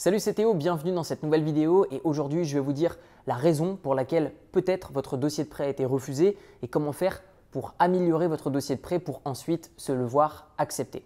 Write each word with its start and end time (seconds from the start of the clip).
Salut 0.00 0.20
c'est 0.20 0.34
Théo, 0.34 0.54
bienvenue 0.54 0.92
dans 0.92 1.02
cette 1.02 1.24
nouvelle 1.24 1.42
vidéo 1.42 1.84
et 1.90 2.00
aujourd'hui 2.04 2.44
je 2.44 2.54
vais 2.54 2.60
vous 2.60 2.72
dire 2.72 2.96
la 3.26 3.34
raison 3.34 3.74
pour 3.74 3.96
laquelle 3.96 4.32
peut-être 4.52 4.92
votre 4.92 5.16
dossier 5.16 5.42
de 5.42 5.48
prêt 5.48 5.64
a 5.64 5.68
été 5.68 5.84
refusé 5.84 6.38
et 6.62 6.68
comment 6.68 6.92
faire 6.92 7.20
pour 7.50 7.74
améliorer 7.80 8.28
votre 8.28 8.48
dossier 8.48 8.76
de 8.76 8.80
prêt 8.80 9.00
pour 9.00 9.20
ensuite 9.24 9.72
se 9.76 9.90
le 9.90 10.04
voir 10.04 10.52
accepter. 10.56 11.04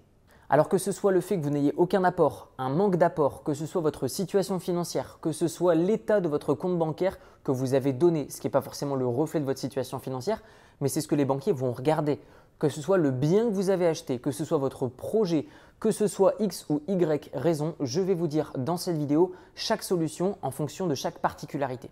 Alors 0.51 0.69
que 0.69 0.77
ce 0.77 0.93
soit 0.93 1.11
le 1.11 1.23
fait 1.23 1.39
que 1.39 1.43
vous 1.43 1.49
n'ayez 1.49 1.73
aucun 1.79 2.05
apport, 2.05 2.51
un 2.59 2.69
manque 2.69 2.97
d'apport, 2.97 3.43
que 3.45 3.55
ce 3.55 3.65
soit 3.65 3.81
votre 3.81 4.09
situation 4.09 4.59
financière, 4.59 5.17
que 5.23 5.33
ce 5.33 5.49
soit 5.49 5.75
l'état 5.75 6.21
de 6.21 6.29
votre 6.29 6.53
compte 6.53 6.77
bancaire 6.77 7.19
que 7.45 7.51
vous 7.51 7.73
avez 7.73 7.95
donné, 7.95 8.27
ce 8.29 8.43
qui 8.43 8.47
n'est 8.47 8.53
pas 8.53 8.61
forcément 8.61 8.95
le 8.95 9.07
reflet 9.07 9.41
de 9.41 9.47
votre 9.47 9.59
situation 9.59 10.01
financière, 10.01 10.43
mais 10.83 10.89
c'est 10.89 11.01
ce 11.01 11.09
que 11.09 11.15
les 11.15 11.25
banquiers 11.25 11.53
vont 11.53 11.73
regarder 11.73 12.21
que 12.63 12.69
ce 12.69 12.81
soit 12.81 12.97
le 12.97 13.11
bien 13.11 13.49
que 13.49 13.55
vous 13.55 13.71
avez 13.71 13.89
acheté, 13.89 14.21
que 14.21 14.31
ce 14.31 14.45
soit 14.45 14.59
votre 14.59 14.87
projet, 14.87 15.49
que 15.81 15.91
ce 15.91 16.07
soit 16.07 16.35
X 16.39 16.65
ou 16.69 16.81
Y 16.87 17.29
raison, 17.35 17.75
je 17.81 18.01
vais 18.01 18.15
vous 18.15 18.29
dire 18.29 18.53
dans 18.57 18.77
cette 18.77 18.97
vidéo 18.97 19.33
chaque 19.57 19.83
solution 19.83 20.39
en 20.43 20.53
fonction 20.53 20.87
de 20.87 20.95
chaque 20.95 21.19
particularité. 21.19 21.91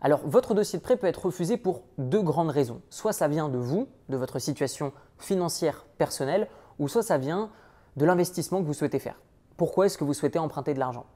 Alors, 0.00 0.18
votre 0.24 0.54
dossier 0.54 0.80
de 0.80 0.82
prêt 0.82 0.96
peut 0.96 1.06
être 1.06 1.26
refusé 1.26 1.56
pour 1.56 1.82
deux 1.98 2.20
grandes 2.20 2.50
raisons. 2.50 2.80
Soit 2.90 3.12
ça 3.12 3.28
vient 3.28 3.48
de 3.48 3.58
vous, 3.58 3.86
de 4.08 4.16
votre 4.16 4.40
situation 4.40 4.92
financière 5.18 5.86
personnelle, 5.98 6.48
ou 6.80 6.88
soit 6.88 7.04
ça 7.04 7.16
vient 7.16 7.50
de 7.96 8.04
l'investissement 8.04 8.60
que 8.60 8.66
vous 8.66 8.74
souhaitez 8.74 8.98
faire. 8.98 9.20
Pourquoi 9.56 9.86
est-ce 9.86 9.98
que 9.98 10.02
vous 10.02 10.14
souhaitez 10.14 10.40
emprunter 10.40 10.74
de 10.74 10.80
l'argent? 10.80 11.06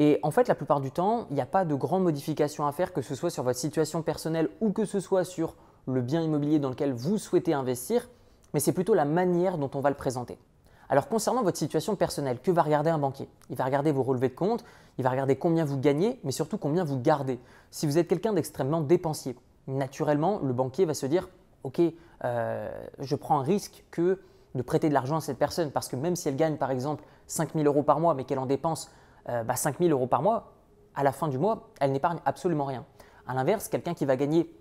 Et 0.00 0.18
en 0.24 0.32
fait, 0.32 0.48
la 0.48 0.56
plupart 0.56 0.80
du 0.80 0.90
temps, 0.90 1.28
il 1.30 1.34
n'y 1.34 1.40
a 1.40 1.46
pas 1.46 1.64
de 1.64 1.76
grandes 1.76 2.02
modifications 2.02 2.66
à 2.66 2.72
faire, 2.72 2.92
que 2.92 3.00
ce 3.00 3.14
soit 3.14 3.30
sur 3.30 3.44
votre 3.44 3.60
situation 3.60 4.02
personnelle 4.02 4.50
ou 4.60 4.72
que 4.72 4.86
ce 4.86 4.98
soit 4.98 5.22
sur 5.22 5.54
le 5.86 6.02
bien 6.02 6.20
immobilier 6.20 6.58
dans 6.58 6.70
lequel 6.70 6.92
vous 6.92 7.16
souhaitez 7.16 7.54
investir 7.54 8.08
mais 8.54 8.60
c'est 8.60 8.72
plutôt 8.72 8.94
la 8.94 9.04
manière 9.04 9.58
dont 9.58 9.70
on 9.74 9.80
va 9.80 9.90
le 9.90 9.96
présenter. 9.96 10.38
Alors 10.88 11.08
concernant 11.08 11.42
votre 11.42 11.56
situation 11.56 11.94
personnelle, 11.94 12.40
que 12.40 12.50
va 12.50 12.62
regarder 12.62 12.90
un 12.90 12.98
banquier? 12.98 13.28
Il 13.48 13.56
va 13.56 13.64
regarder 13.64 13.92
vos 13.92 14.02
relevés 14.02 14.28
de 14.28 14.34
compte, 14.34 14.64
il 14.98 15.04
va 15.04 15.10
regarder 15.10 15.36
combien 15.36 15.64
vous 15.64 15.78
gagnez, 15.78 16.18
mais 16.24 16.32
surtout 16.32 16.58
combien 16.58 16.82
vous 16.82 16.98
gardez. 16.98 17.38
Si 17.70 17.86
vous 17.86 17.96
êtes 17.96 18.08
quelqu'un 18.08 18.32
d'extrêmement 18.32 18.80
dépensier, 18.80 19.36
naturellement, 19.68 20.40
le 20.42 20.52
banquier 20.52 20.84
va 20.84 20.94
se 20.94 21.06
dire, 21.06 21.28
OK, 21.62 21.80
euh, 22.24 22.86
je 22.98 23.14
prends 23.14 23.38
un 23.38 23.42
risque 23.42 23.84
que 23.92 24.20
de 24.56 24.62
prêter 24.62 24.88
de 24.88 24.94
l'argent 24.94 25.16
à 25.16 25.20
cette 25.20 25.38
personne, 25.38 25.70
parce 25.70 25.86
que 25.86 25.94
même 25.94 26.16
si 26.16 26.28
elle 26.28 26.36
gagne 26.36 26.56
par 26.56 26.72
exemple 26.72 27.04
5 27.28 27.54
000 27.54 27.64
euros 27.66 27.84
par 27.84 28.00
mois, 28.00 28.14
mais 28.14 28.24
qu'elle 28.24 28.40
en 28.40 28.46
dépense 28.46 28.90
euh, 29.28 29.44
5 29.54 29.74
bah, 29.74 29.86
000 29.86 29.92
euros 29.92 30.08
par 30.08 30.22
mois, 30.22 30.52
à 30.96 31.04
la 31.04 31.12
fin 31.12 31.28
du 31.28 31.38
mois, 31.38 31.68
elle 31.80 31.92
n'épargne 31.92 32.18
absolument 32.24 32.64
rien. 32.64 32.84
A 33.28 33.34
l'inverse, 33.34 33.68
quelqu'un 33.68 33.94
qui 33.94 34.06
va 34.06 34.16
gagner 34.16 34.52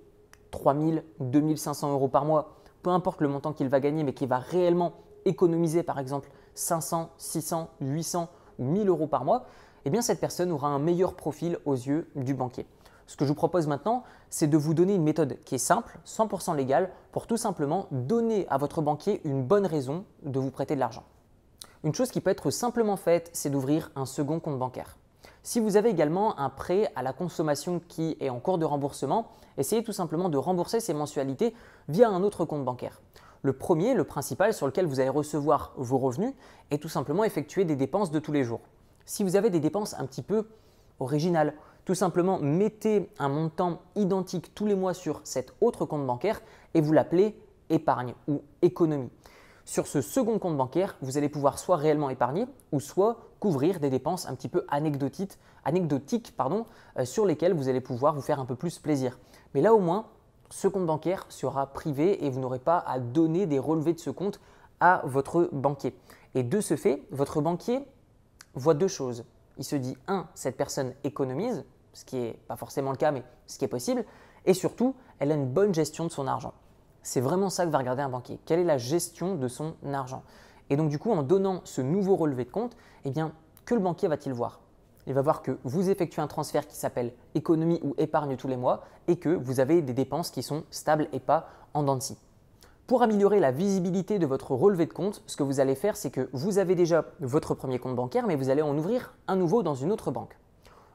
3 0.52 0.76
000, 0.76 1.00
2 1.20 1.56
500 1.56 1.92
euros 1.92 2.08
par 2.08 2.26
mois, 2.26 2.59
peu 2.82 2.90
importe 2.90 3.22
le 3.22 3.28
montant 3.28 3.54
qu'il 3.54 3.70
va 3.70 3.80
gagner, 3.80 4.04
mais 4.04 4.14
qui 4.14 4.26
va 4.26 4.38
réellement 4.38 4.94
économiser 5.26 5.84
par 5.84 6.00
exemple 6.00 6.30
500, 6.54 7.10
600, 7.18 7.70
800 7.82 8.30
ou 8.60 8.66
1000 8.66 8.88
euros 8.90 9.08
par 9.08 9.26
mois, 9.26 9.46
eh 9.86 9.90
bien 9.90 10.02
cette 10.02 10.20
personne 10.20 10.52
aura 10.52 10.70
un 10.70 10.80
meilleur 10.80 11.16
profil 11.16 11.58
aux 11.66 11.76
yeux 11.76 12.10
du 12.16 12.34
banquier. 12.34 12.66
Ce 13.08 13.16
que 13.16 13.26
je 13.26 13.30
vous 13.30 13.36
propose 13.36 13.66
maintenant, 13.66 14.04
c'est 14.30 14.48
de 14.48 14.58
vous 14.58 14.76
donner 14.76 14.94
une 14.94 15.04
méthode 15.04 15.40
qui 15.44 15.56
est 15.56 15.58
simple, 15.58 15.98
100% 16.06 16.56
légale, 16.56 16.92
pour 17.12 17.26
tout 17.26 17.38
simplement 17.38 17.88
donner 17.90 18.48
à 18.50 18.58
votre 18.58 18.84
banquier 18.84 19.22
une 19.24 19.44
bonne 19.44 19.66
raison 19.66 20.06
de 20.22 20.40
vous 20.40 20.52
prêter 20.52 20.76
de 20.76 20.80
l'argent. 20.80 21.04
Une 21.84 21.96
chose 21.96 22.12
qui 22.12 22.22
peut 22.22 22.30
être 22.30 22.52
simplement 22.52 22.98
faite, 22.98 23.32
c'est 23.34 23.50
d'ouvrir 23.50 23.90
un 23.96 24.06
second 24.06 24.40
compte 24.40 24.60
bancaire. 24.60 24.98
Si 25.42 25.59
vous 25.59 25.78
avez 25.78 25.90
également 25.90 26.38
un 26.38 26.50
prêt 26.50 26.92
à 26.95 27.04
la 27.04 27.14
consommation 27.14 27.82
qui 27.88 28.18
est 28.20 28.30
en 28.30 28.40
cours 28.40 28.58
de 28.58 28.66
remboursement, 28.66 29.30
essayez 29.58 29.84
tout 29.84 29.94
simplement 29.94 30.28
de 30.28 30.38
rembourser 30.38 30.82
ces 30.82 30.94
mensualités 30.94 31.54
via 31.88 32.09
un 32.09 32.23
autre 32.23 32.44
compte 32.44 32.66
bancaire. 32.66 33.02
Le 33.42 33.54
premier, 33.54 33.94
le 33.94 34.04
principal 34.04 34.54
sur 34.54 34.67
lequel 34.67 34.86
vous 34.86 35.00
allez 35.00 35.10
recevoir 35.10 35.72
vos 35.78 35.98
revenus, 35.98 36.34
est 36.72 36.82
tout 36.82 36.90
simplement 36.90 37.23
effectuer 37.23 37.64
des 37.64 37.78
dépenses 37.78 38.12
de 38.12 38.20
tous 38.20 38.34
les 38.34 38.44
jours. 38.44 38.60
Si 39.06 39.23
vous 39.23 39.38
avez 39.38 39.50
des 39.50 39.62
dépenses 39.62 39.95
un 39.98 40.06
petit 40.06 40.22
peu 40.22 40.45
originales, 41.00 41.54
tout 41.86 41.95
simplement 41.95 42.38
mettez 42.40 43.10
un 43.17 43.30
montant 43.30 43.80
identique 43.95 44.54
tous 44.54 44.66
les 44.66 44.76
mois 44.76 44.94
sur 44.94 45.22
cet 45.23 45.54
autre 45.62 45.86
compte 45.86 46.06
bancaire 46.06 46.42
et 46.73 46.82
vous 46.82 46.92
l'appelez 46.92 47.40
épargne 47.70 48.14
ou 48.27 48.42
économie. 48.61 49.10
Sur 49.70 49.86
ce 49.86 50.02
second 50.02 50.40
compte 50.40 50.58
bancaire, 50.58 50.98
vous 51.00 51.20
allez 51.20 51.30
pouvoir 51.30 51.60
soit 51.60 51.78
réellement 51.78 52.10
épargner 52.10 52.48
ou 52.72 52.80
soit 52.80 53.20
couvrir 53.40 53.80
des 53.80 53.92
dépenses 53.92 54.26
un 54.28 54.34
petit 54.34 54.50
peu 54.50 54.66
anecdotiques, 54.68 55.38
euh, 56.98 57.06
sur 57.06 57.24
lesquelles 57.28 57.54
vous 57.54 57.70
allez 57.70 57.80
pouvoir 57.80 58.16
vous 58.16 58.22
faire 58.22 58.40
un 58.40 58.46
peu 58.46 58.56
plus 58.56 58.80
plaisir. 58.80 59.20
Mais 59.54 59.62
là 59.62 59.76
au 59.76 59.80
moins, 59.80 60.08
ce 60.50 60.68
compte 60.68 60.88
bancaire 60.88 61.28
sera 61.30 61.68
privé 61.68 62.26
et 62.26 62.32
vous 62.32 62.40
n'aurez 62.40 62.58
pas 62.58 62.80
à 62.80 62.98
donner 62.98 63.46
des 63.46 63.60
relevés 63.60 63.94
de 63.94 64.00
ce 64.00 64.10
compte 64.10 64.40
à 64.80 65.04
votre 65.06 65.50
banquier. 65.52 65.96
Et 66.34 66.42
de 66.42 66.62
ce 66.62 66.76
fait, 66.76 67.04
votre 67.12 67.40
banquier 67.40 67.86
voit 68.56 68.74
deux 68.74 68.88
choses. 68.88 69.24
Il 69.60 69.66
se 69.66 69.76
dit, 69.76 69.96
un, 70.08 70.26
cette 70.34 70.58
personne 70.58 70.96
économise, 71.04 71.64
ce 71.94 72.06
qui 72.06 72.16
n'est 72.16 72.40
pas 72.48 72.56
forcément 72.56 72.90
le 72.90 72.98
cas, 72.98 73.12
mais 73.12 73.22
ce 73.46 73.60
qui 73.60 73.66
est 73.66 73.68
possible, 73.68 74.04
et 74.48 74.56
surtout, 74.56 74.96
elle 75.20 75.32
a 75.32 75.36
une 75.36 75.48
bonne 75.48 75.76
gestion 75.76 76.06
de 76.06 76.10
son 76.10 76.26
argent. 76.26 76.56
C'est 77.09 77.21
vraiment 77.21 77.49
ça 77.49 77.65
que 77.65 77.71
va 77.71 77.80
regarder 77.80 78.03
un 78.03 78.09
banquier. 78.09 78.39
Quelle 78.45 78.59
est 78.59 78.64
la 78.64 78.77
gestion 78.77 79.33
de 79.33 79.47
son 79.47 79.73
argent? 79.92 80.21
Et 80.70 80.77
donc 80.77 80.89
du 80.89 80.99
coup, 80.99 81.11
en 81.11 81.23
donnant 81.23 81.61
ce 81.64 81.81
nouveau 81.81 82.15
relevé 82.15 82.45
de 82.45 82.52
compte, 82.52 82.77
eh 83.03 83.09
bien, 83.09 83.31
que 83.65 83.73
le 83.73 83.80
banquier 83.80 84.08
va-t-il 84.08 84.31
voir? 84.31 84.59
Il 85.08 85.15
va 85.15 85.23
voir 85.23 85.42
que 85.42 85.58
vous 85.64 85.89
effectuez 85.89 86.21
un 86.21 86.27
transfert 86.27 86.67
qui 86.67 86.75
s'appelle 86.75 87.14
économie 87.33 87.80
ou 87.83 87.95
épargne 87.97 88.36
tous 88.36 88.47
les 88.47 88.58
mois 88.58 88.83
et 89.08 89.15
que 89.15 89.30
vous 89.30 89.59
avez 89.59 89.81
des 89.81 89.93
dépenses 89.93 90.30
qui 90.30 90.43
sont 90.43 90.65
stables 90.70 91.08
et 91.11 91.20
pas 91.20 91.49
en 91.73 91.81
dents 91.81 91.95
de 91.95 92.03
scie. 92.03 92.20
Pour 92.86 93.02
améliorer 93.02 93.39
la 93.39 93.49
visibilité 93.49 94.20
de 94.20 94.27
votre 94.27 94.52
relevé 94.52 94.86
de 94.86 94.93
compte, 94.93 95.23
ce 95.26 95.36
que 95.36 95.41
vous 95.41 95.59
allez 95.59 95.73
faire, 95.73 95.97
c'est 95.97 96.11
que 96.11 96.30
vous 96.33 96.59
avez 96.59 96.76
déjà 96.76 97.05
votre 97.21 97.55
premier 97.55 97.80
compte 97.80 97.95
bancaire, 97.95 98.27
mais 98.27 98.36
vous 98.36 98.52
allez 98.52 98.61
en 98.61 98.77
ouvrir 98.77 99.15
un 99.27 99.36
nouveau 99.36 99.64
dans 99.64 99.73
une 99.73 99.91
autre 99.91 100.11
banque. 100.11 100.37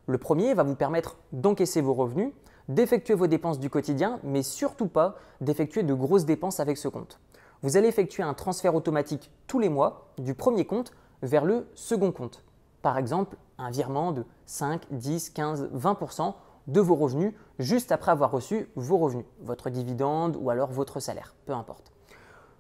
Le 0.07 0.19
premier 0.19 0.55
va 0.55 0.63
vous 0.63 0.77
permettre 0.77 1.17
d'encaisser 1.33 1.81
vos 1.81 1.95
revenus, 1.95 2.31
d'effectuer 2.69 3.15
vos 3.15 3.27
dépenses 3.27 3.59
du 3.59 3.71
quotidien, 3.71 4.21
mais 4.23 4.43
surtout 4.43 4.89
pas 4.89 5.17
d'effectuer 5.41 5.83
de 5.83 5.95
grosses 5.95 6.25
dépenses 6.25 6.61
avec 6.61 6.79
ce 6.79 6.89
compte. 6.89 7.21
Vous 7.63 7.77
allez 7.77 7.89
effectuer 7.89 8.23
un 8.23 8.35
transfert 8.35 8.75
automatique 8.75 9.31
tous 9.47 9.59
les 9.59 9.69
mois 9.69 10.13
du 10.19 10.35
premier 10.35 10.65
compte 10.65 10.93
vers 11.23 11.45
le 11.45 11.67
second 11.75 12.13
compte. 12.13 12.45
Par 12.83 12.99
exemple, 12.99 13.37
un 13.59 13.71
virement 13.71 14.13
de 14.13 14.25
5, 14.47 14.83
10, 14.91 15.31
15, 15.31 15.71
20% 15.75 16.35
de 16.67 16.81
vos 16.81 16.95
revenus 16.95 17.35
juste 17.59 17.93
après 17.93 18.13
avoir 18.13 18.31
reçu 18.31 18.69
vos 18.77 18.99
revenus, 18.99 19.27
votre 19.41 19.71
dividende 19.71 20.37
ou 20.41 20.51
alors 20.51 20.71
votre 20.71 21.01
salaire, 21.01 21.35
peu 21.47 21.53
importe. 21.53 21.93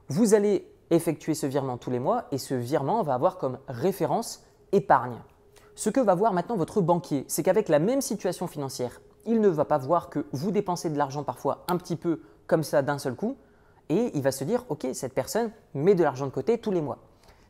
Vous 0.08 0.34
allez 0.34 0.70
effectuer 0.90 1.34
ce 1.34 1.46
virement 1.46 1.78
tous 1.78 1.90
les 1.90 1.98
mois 1.98 2.24
et 2.30 2.38
ce 2.38 2.54
virement 2.54 3.02
va 3.02 3.14
avoir 3.14 3.38
comme 3.38 3.58
référence 3.68 4.42
épargne. 4.72 5.18
Ce 5.74 5.90
que 5.90 6.00
va 6.00 6.14
voir 6.14 6.32
maintenant 6.32 6.56
votre 6.56 6.80
banquier, 6.80 7.24
c'est 7.28 7.42
qu'avec 7.42 7.68
la 7.68 7.78
même 7.78 8.00
situation 8.00 8.46
financière, 8.46 9.00
il 9.26 9.40
ne 9.40 9.48
va 9.48 9.64
pas 9.64 9.78
voir 9.78 10.10
que 10.10 10.26
vous 10.32 10.50
dépensez 10.50 10.90
de 10.90 10.98
l'argent 10.98 11.24
parfois 11.24 11.64
un 11.68 11.76
petit 11.76 11.96
peu 11.96 12.22
comme 12.46 12.62
ça 12.62 12.82
d'un 12.82 12.98
seul 12.98 13.14
coup, 13.14 13.36
et 13.88 14.10
il 14.14 14.22
va 14.22 14.32
se 14.32 14.44
dire, 14.44 14.64
OK, 14.68 14.86
cette 14.92 15.14
personne 15.14 15.50
met 15.74 15.94
de 15.94 16.02
l'argent 16.02 16.26
de 16.26 16.30
côté 16.30 16.58
tous 16.58 16.70
les 16.70 16.80
mois. 16.80 16.98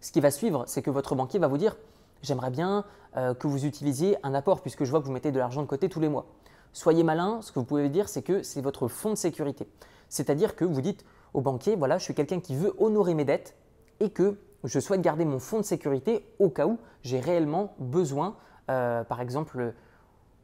Ce 0.00 0.12
qui 0.12 0.20
va 0.20 0.30
suivre, 0.30 0.64
c'est 0.66 0.82
que 0.82 0.90
votre 0.90 1.14
banquier 1.14 1.38
va 1.38 1.46
vous 1.46 1.58
dire, 1.58 1.76
j'aimerais 2.22 2.50
bien 2.50 2.84
euh, 3.16 3.34
que 3.34 3.46
vous 3.46 3.64
utilisiez 3.64 4.16
un 4.22 4.34
apport 4.34 4.60
puisque 4.60 4.84
je 4.84 4.90
vois 4.90 5.00
que 5.00 5.06
vous 5.06 5.12
mettez 5.12 5.32
de 5.32 5.38
l'argent 5.38 5.62
de 5.62 5.66
côté 5.66 5.88
tous 5.88 6.00
les 6.00 6.08
mois. 6.08 6.26
Soyez 6.72 7.04
malin, 7.04 7.40
ce 7.40 7.52
que 7.52 7.60
vous 7.60 7.64
pouvez 7.64 7.88
dire, 7.88 8.08
c'est 8.08 8.22
que 8.22 8.42
c'est 8.42 8.60
votre 8.60 8.88
fonds 8.88 9.10
de 9.10 9.16
sécurité. 9.16 9.68
C'est-à-dire 10.08 10.56
que 10.56 10.64
vous 10.64 10.80
dites 10.80 11.04
au 11.32 11.40
banquier, 11.40 11.76
voilà, 11.76 11.98
je 11.98 12.04
suis 12.04 12.14
quelqu'un 12.14 12.40
qui 12.40 12.56
veut 12.56 12.74
honorer 12.78 13.14
mes 13.14 13.24
dettes 13.24 13.56
et 14.00 14.10
que 14.10 14.38
je 14.64 14.80
souhaite 14.80 15.00
garder 15.00 15.24
mon 15.24 15.38
fonds 15.38 15.58
de 15.58 15.64
sécurité 15.64 16.26
au 16.38 16.50
cas 16.50 16.66
où 16.66 16.78
j'ai 17.02 17.20
réellement 17.20 17.74
besoin, 17.78 18.36
euh, 18.70 19.04
par 19.04 19.20
exemple, 19.20 19.74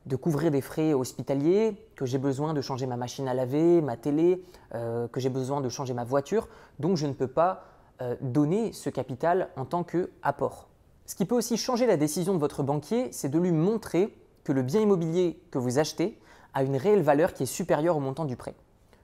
de 0.07 0.17
couvrir 0.17 0.51
des 0.51 0.61
frais 0.61 0.95
hospitaliers, 0.95 1.77
que 1.95 2.07
j'ai 2.07 2.19
besoin 2.19 2.55
de 2.55 2.61
changer 2.61 2.87
ma 2.87 2.97
machine 2.97 3.29
à 3.29 3.35
laver, 3.35 3.83
ma 3.83 3.97
télé, 3.97 4.45
euh, 4.75 5.09
que 5.09 5.21
j'ai 5.21 5.29
besoin 5.29 5.61
de 5.61 5.69
changer 5.69 5.93
ma 5.93 6.05
voiture. 6.05 6.49
Donc 6.79 6.97
je 6.97 7.07
ne 7.07 7.13
peux 7.13 7.29
pas 7.29 7.65
euh, 8.01 8.17
donner 8.21 8.73
ce 8.73 8.89
capital 8.89 9.51
en 9.57 9.65
tant 9.65 9.85
qu'apport. 9.85 10.69
Ce 11.05 11.15
qui 11.15 11.27
peut 11.27 11.35
aussi 11.35 11.57
changer 11.57 11.87
la 11.87 11.97
décision 11.97 12.35
de 12.35 12.39
votre 12.39 12.63
banquier, 12.63 13.09
c'est 13.13 13.29
de 13.29 13.39
lui 13.39 13.53
montrer 13.53 14.17
que 14.45 14.53
le 14.53 14.63
bien 14.63 14.81
immobilier 14.81 15.43
que 15.51 15.59
vous 15.59 15.79
achetez 15.79 16.19
a 16.55 16.63
une 16.63 16.77
réelle 16.77 17.03
valeur 17.03 17.35
qui 17.35 17.43
est 17.43 17.47
supérieure 17.47 17.97
au 17.97 18.01
montant 18.01 18.25
du 18.25 18.37
prêt. 18.37 18.55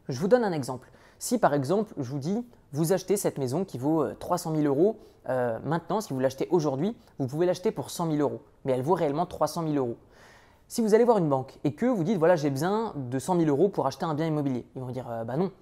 Je 0.08 0.18
vous 0.18 0.28
donne 0.28 0.44
un 0.44 0.52
exemple. 0.52 0.90
Si 1.18 1.38
par 1.38 1.52
exemple, 1.52 1.92
je 1.98 2.10
vous 2.10 2.18
dis, 2.18 2.46
vous 2.72 2.92
achetez 2.92 3.16
cette 3.16 3.38
maison 3.38 3.64
qui 3.64 3.76
vaut 3.76 4.04
300 4.14 4.52
euh, 4.52 4.62
000 4.62 4.66
euros, 4.66 4.98
maintenant, 5.64 6.00
si 6.00 6.12
vous 6.12 6.20
l'achetez 6.20 6.46
aujourd'hui, 6.50 6.96
vous 7.18 7.26
pouvez 7.26 7.46
l'acheter 7.46 7.72
pour 7.72 7.90
100 7.90 8.12
000 8.12 8.18
euros, 8.18 8.42
mais 8.64 8.72
elle 8.72 8.82
vaut 8.82 8.94
réellement 8.94 9.26
300 9.26 9.64
000 9.64 9.74
euros. 9.74 9.96
Si 10.68 10.82
vous 10.82 10.94
allez 10.94 11.04
voir 11.04 11.18
une 11.18 11.28
banque 11.28 11.58
et 11.62 11.74
que 11.74 11.86
vous 11.86 12.02
dites 12.02 12.18
voilà 12.18 12.34
j'ai 12.34 12.50
besoin 12.50 12.92
de 12.96 13.18
100 13.20 13.38
000 13.38 13.48
euros 13.48 13.68
pour 13.68 13.86
acheter 13.86 14.04
un 14.04 14.14
bien 14.14 14.26
immobilier, 14.26 14.66
ils 14.74 14.82
vont 14.82 14.90
dire 14.90 15.08
euh, 15.08 15.22
bah 15.22 15.36
non. 15.36 15.52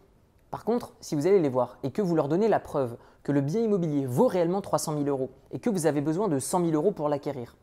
Par 0.50 0.64
contre, 0.64 0.94
si 1.00 1.14
vous 1.14 1.26
allez 1.26 1.40
les 1.40 1.50
voir 1.50 1.76
et 1.82 1.90
que 1.90 2.00
vous 2.00 2.14
leur 2.14 2.26
donnez 2.26 2.48
la 2.48 2.58
preuve 2.58 2.96
que 3.22 3.30
le 3.30 3.42
bien 3.42 3.60
immobilier 3.60 4.06
vaut 4.06 4.28
réellement 4.28 4.62
300 4.62 4.94
000 4.94 5.04
euros 5.04 5.30
et 5.50 5.58
que 5.58 5.68
vous 5.68 5.84
avez 5.84 6.00
besoin 6.00 6.28
de 6.28 6.38
100 6.38 6.60
000 6.60 6.72
euros 6.72 6.90
pour 6.90 7.10
l'acquérir, 7.10 7.54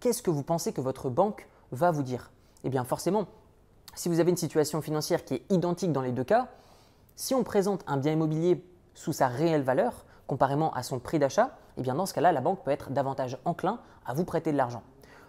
qu'est-ce 0.00 0.22
que 0.22 0.30
vous 0.30 0.42
pensez 0.42 0.72
que 0.72 0.80
votre 0.80 1.10
banque 1.10 1.46
va 1.72 1.90
vous 1.90 2.02
dire? 2.02 2.30
Eh 2.64 2.70
bien 2.70 2.84
forcément, 2.84 3.26
si 3.94 4.08
vous 4.08 4.18
avez 4.18 4.30
une 4.30 4.38
situation 4.38 4.80
financière 4.80 5.26
qui 5.26 5.34
est 5.34 5.42
identique 5.50 5.92
dans 5.92 6.02
les 6.02 6.12
deux 6.12 6.24
cas, 6.24 6.48
si 7.16 7.34
on 7.34 7.44
présente 7.44 7.84
un 7.86 7.98
bien 7.98 8.12
immobilier 8.12 8.64
sous 8.94 9.12
sa 9.12 9.28
réelle 9.28 9.62
valeur, 9.62 10.06
comparément 10.26 10.72
à 10.72 10.82
son 10.82 11.00
prix 11.00 11.18
d'achat, 11.18 11.50
eh 11.76 11.82
bien 11.82 11.94
dans 11.94 12.06
ce 12.06 12.14
cas-là, 12.14 12.32
la 12.32 12.40
banque 12.40 12.64
peut 12.64 12.70
être 12.70 12.92
davantage 12.92 13.36
enclin 13.44 13.78
à 14.06 14.14
vous 14.14 14.24
prêter 14.24 14.52
de 14.52 14.56
l'argent. 14.56 14.82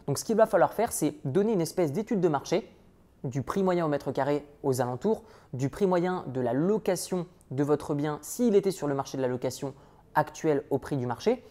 Donc 0.09 0.17
ce 0.17 0.25
qu'il 0.25 0.37
va 0.37 0.47
falloir 0.47 0.73
faire, 0.73 0.91
c'est 0.91 1.13
donner 1.23 1.53
une 1.53 1.61
espèce 1.61 1.91
d'étude 1.91 2.19
de 2.19 2.27
marché 2.27 2.67
du 3.23 3.43
prix 3.43 3.61
moyen 3.61 3.85
au 3.85 3.89
mètre 3.89 4.11
carré 4.11 4.43
aux 4.63 4.81
alentours, 4.81 5.21
du 5.53 5.69
prix 5.69 5.85
moyen 5.85 6.25
de 6.25 6.41
la 6.41 6.51
location 6.51 7.27
de 7.51 7.63
votre 7.63 7.93
bien 7.93 8.17
s'il 8.23 8.55
était 8.55 8.71
sur 8.71 8.87
le 8.87 8.95
marché 8.95 9.17
de 9.17 9.21
la 9.21 9.27
location 9.27 9.75
actuel 10.15 10.63
au 10.71 10.79
prix 10.79 10.97
du 10.97 11.05
marché, 11.05 11.45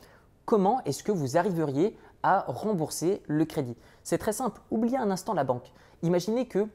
comment 0.44 0.82
est-ce 0.86 1.04
que 1.04 1.12
vous 1.12 1.36
arriveriez 1.36 1.96
à 2.24 2.46
rembourser 2.48 3.22
le 3.28 3.44
crédit? 3.44 3.76
C'est 4.02 4.18
très 4.18 4.32
simple, 4.32 4.60
oubliez 4.72 4.96
un 4.96 5.12
instant 5.12 5.34
la 5.34 5.44
banque. 5.44 5.72
Imaginez 6.02 6.48
que 6.48 6.66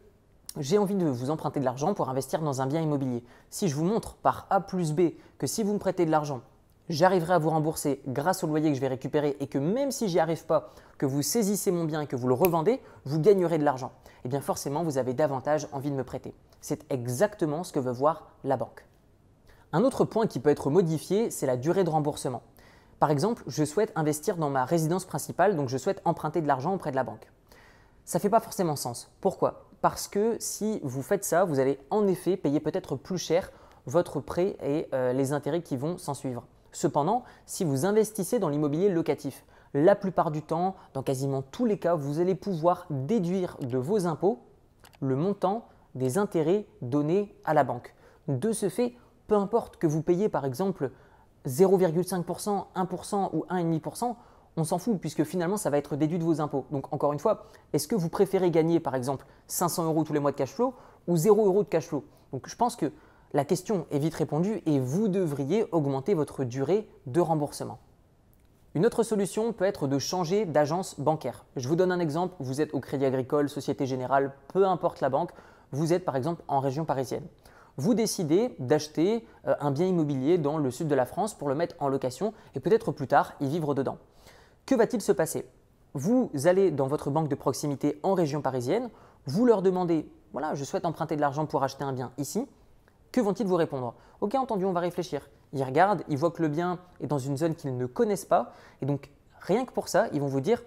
j'ai 0.57 0.77
envie 0.77 0.95
de 0.95 1.05
vous 1.05 1.31
emprunter 1.31 1.59
de 1.59 1.65
l'argent 1.65 1.93
pour 1.93 2.07
investir 2.07 2.41
dans 2.41 2.61
un 2.61 2.65
bien 2.65 2.79
immobilier. 2.79 3.25
Si 3.49 3.67
je 3.67 3.75
vous 3.75 3.83
montre 3.83 4.15
par 4.15 4.47
A 4.51 4.61
plus 4.61 4.93
B 4.93 5.15
que 5.37 5.47
si 5.47 5.63
vous 5.63 5.73
me 5.73 5.79
prêtez 5.79 6.05
de 6.05 6.11
l'argent, 6.11 6.43
j'arriverai 6.89 7.33
à 7.33 7.39
vous 7.39 7.49
rembourser 7.49 8.01
grâce 8.07 8.43
au 8.43 8.47
loyer 8.47 8.69
que 8.69 8.75
je 8.75 8.81
vais 8.81 8.87
récupérer 8.87 9.37
et 9.39 9.47
que 9.47 9.57
même 9.57 9.91
si 9.91 10.07
j'y 10.07 10.19
arrive 10.19 10.45
pas, 10.45 10.73
que 10.97 11.05
vous 11.05 11.21
saisissez 11.21 11.71
mon 11.71 11.85
bien 11.85 12.01
et 12.01 12.07
que 12.07 12.15
vous 12.15 12.27
le 12.27 12.33
revendez, 12.33 12.81
vous 13.05 13.19
gagnerez 13.19 13.57
de 13.57 13.63
l'argent. 13.63 13.91
Eh 14.25 14.29
bien 14.29 14.41
forcément, 14.41 14.83
vous 14.83 14.97
avez 14.97 15.13
davantage 15.13 15.67
envie 15.71 15.91
de 15.91 15.95
me 15.95 16.03
prêter. 16.03 16.33
C'est 16.61 16.85
exactement 16.91 17.63
ce 17.63 17.73
que 17.73 17.79
veut 17.79 17.91
voir 17.91 18.27
la 18.43 18.57
banque. 18.57 18.85
Un 19.71 19.83
autre 19.83 20.05
point 20.05 20.27
qui 20.27 20.39
peut 20.39 20.49
être 20.49 20.69
modifié, 20.69 21.31
c'est 21.31 21.47
la 21.47 21.57
durée 21.57 21.83
de 21.83 21.89
remboursement. 21.89 22.43
Par 22.99 23.11
exemple, 23.11 23.43
je 23.47 23.65
souhaite 23.65 23.91
investir 23.95 24.37
dans 24.37 24.49
ma 24.49 24.63
résidence 24.63 25.05
principale, 25.05 25.55
donc 25.55 25.67
je 25.67 25.77
souhaite 25.77 26.01
emprunter 26.05 26.41
de 26.41 26.47
l'argent 26.47 26.73
auprès 26.73 26.91
de 26.91 26.95
la 26.95 27.03
banque. 27.03 27.29
Ça 28.05 28.17
ne 28.17 28.21
fait 28.21 28.29
pas 28.29 28.39
forcément 28.39 28.75
sens. 28.75 29.11
Pourquoi? 29.19 29.65
Parce 29.81 30.07
que 30.07 30.37
si 30.39 30.79
vous 30.83 31.01
faites 31.01 31.25
ça, 31.25 31.43
vous 31.43 31.59
allez 31.59 31.79
en 31.89 32.07
effet 32.07 32.37
payer 32.37 32.59
peut-être 32.59 32.95
plus 32.95 33.17
cher 33.17 33.51
votre 33.85 34.19
prêt 34.21 34.55
et 34.63 34.87
euh, 34.93 35.11
les 35.11 35.33
intérêts 35.33 35.61
qui 35.61 35.75
vont 35.75 35.97
s'en 35.97 36.13
suivre. 36.13 36.45
Cependant, 36.73 37.23
si 37.45 37.63
vous 37.63 37.85
investissez 37.85 38.39
dans 38.39 38.49
l'immobilier 38.49 38.89
locatif, 38.89 39.45
la 39.73 39.95
plupart 39.95 40.31
du 40.31 40.41
temps, 40.41 40.75
dans 40.93 41.03
quasiment 41.03 41.41
tous 41.41 41.65
les 41.65 41.77
cas, 41.77 41.95
vous 41.95 42.19
allez 42.19 42.35
pouvoir 42.35 42.85
déduire 42.89 43.57
de 43.61 43.77
vos 43.77 44.05
impôts 44.07 44.39
le 44.99 45.15
montant 45.15 45.67
des 45.95 46.17
intérêts 46.17 46.65
donnés 46.81 47.33
à 47.45 47.53
la 47.53 47.63
banque. 47.63 47.95
De 48.27 48.51
ce 48.51 48.69
fait, 48.69 48.95
peu 49.27 49.35
importe 49.35 49.77
que 49.77 49.87
vous 49.87 50.01
payiez 50.01 50.29
par 50.29 50.45
exemple 50.45 50.91
0,5%, 51.45 52.65
1% 52.75 53.29
ou 53.33 53.45
1,5%, 53.49 54.15
on 54.55 54.63
s'en 54.63 54.77
fout 54.77 54.99
puisque 54.99 55.23
finalement 55.23 55.57
ça 55.57 55.69
va 55.69 55.77
être 55.77 55.95
déduit 55.95 56.19
de 56.19 56.23
vos 56.23 56.41
impôts. 56.41 56.65
Donc 56.71 56.91
encore 56.93 57.13
une 57.13 57.19
fois, 57.19 57.45
est-ce 57.73 57.87
que 57.87 57.95
vous 57.95 58.09
préférez 58.09 58.51
gagner 58.51 58.79
par 58.79 58.95
exemple 58.95 59.25
500 59.47 59.85
euros 59.85 60.03
tous 60.03 60.13
les 60.13 60.19
mois 60.19 60.31
de 60.31 60.37
cash 60.37 60.53
flow 60.53 60.73
ou 61.07 61.17
0 61.17 61.45
euros 61.45 61.63
de 61.63 61.69
cash 61.69 61.87
flow? 61.87 62.03
Donc 62.31 62.47
je 62.47 62.55
pense 62.55 62.75
que 62.75 62.91
la 63.33 63.45
question 63.45 63.87
est 63.89 63.97
vite 63.97 64.13
répondue 64.13 64.61
et 64.67 64.79
vous 64.79 65.07
devriez 65.07 65.65
augmenter 65.71 66.13
votre 66.13 66.43
durée 66.43 66.87
de 67.07 67.19
remboursement. 67.19 67.79
Une 68.75 68.85
autre 68.85 69.03
solution 69.03 69.53
peut 69.53 69.65
être 69.65 69.87
de 69.87 69.97
changer 69.97 70.45
d'agence 70.45 70.99
bancaire. 70.99 71.45
Je 71.55 71.67
vous 71.67 71.75
donne 71.75 71.91
un 71.91 71.99
exemple, 71.99 72.35
vous 72.39 72.61
êtes 72.61 72.73
au 72.73 72.79
Crédit 72.79 73.05
Agricole, 73.05 73.49
Société 73.49 73.85
Générale, 73.85 74.33
peu 74.49 74.65
importe 74.65 75.01
la 75.01 75.09
banque, 75.09 75.31
vous 75.71 75.93
êtes 75.93 76.05
par 76.05 76.15
exemple 76.15 76.43
en 76.47 76.59
région 76.59 76.85
parisienne. 76.85 77.25
Vous 77.77 77.95
décidez 77.95 78.55
d'acheter 78.59 79.25
euh, 79.47 79.55
un 79.59 79.71
bien 79.71 79.87
immobilier 79.87 80.37
dans 80.37 80.59
le 80.59 80.69
sud 80.69 80.87
de 80.87 80.95
la 80.95 81.07
France 81.07 81.33
pour 81.33 81.49
le 81.49 81.55
mettre 81.55 81.75
en 81.79 81.87
location 81.87 82.33
et 82.53 82.59
peut-être 82.59 82.91
plus 82.91 83.07
tard 83.07 83.33
y 83.39 83.47
vivre 83.47 83.73
dedans. 83.73 83.97
Que 84.67 84.75
va-t-il 84.75 85.01
se 85.01 85.11
passer? 85.11 85.47
Vous 85.95 86.29
allez 86.45 86.69
dans 86.69 86.87
votre 86.87 87.09
banque 87.09 87.29
de 87.29 87.35
proximité 87.35 87.99
en 88.03 88.13
région 88.13 88.41
parisienne, 88.41 88.89
vous 89.25 89.45
leur 89.45 89.63
demandez, 89.63 90.07
voilà, 90.33 90.53
je 90.53 90.63
souhaite 90.63 90.85
emprunter 90.85 91.15
de 91.15 91.21
l'argent 91.21 91.47
pour 91.47 91.63
acheter 91.63 91.83
un 91.83 91.93
bien 91.93 92.11
ici. 92.19 92.47
Que 93.13 93.21
vont-ils 93.21 93.45
vous 93.45 93.55
répondre? 93.55 93.93
Ok, 94.21 94.33
entendu, 94.33 94.65
on 94.65 94.73
va 94.73 94.79
réfléchir. 94.79 95.29
Ils 95.53 95.63
regardent, 95.63 96.01
ils 96.09 96.17
voient 96.17 96.31
que 96.31 96.41
le 96.41 96.47
bien 96.47 96.79
est 96.99 97.05
dans 97.05 97.19
une 97.19 97.37
zone 97.37 97.53
qu'ils 97.53 97.77
ne 97.77 97.85
connaissent 97.85 98.25
pas, 98.25 98.53
et 98.81 98.87
donc 98.87 99.11
rien 99.39 99.65
que 99.65 99.71
pour 99.71 99.87
ça, 99.87 100.07
ils 100.13 100.19
vont 100.19 100.27
vous 100.27 100.41
dire 100.41 100.63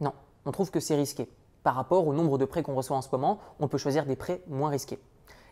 non, 0.00 0.12
on 0.44 0.50
trouve 0.50 0.72
que 0.72 0.80
c'est 0.80 0.96
risqué. 0.96 1.30
Par 1.62 1.76
rapport 1.76 2.04
au 2.04 2.12
nombre 2.12 2.38
de 2.38 2.44
prêts 2.44 2.64
qu'on 2.64 2.74
reçoit 2.74 2.96
en 2.96 3.02
ce 3.02 3.08
moment, 3.12 3.38
on 3.60 3.68
peut 3.68 3.78
choisir 3.78 4.04
des 4.04 4.16
prêts 4.16 4.42
moins 4.48 4.68
risqués. 4.68 4.98